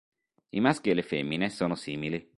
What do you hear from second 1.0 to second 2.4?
femmine sono simili.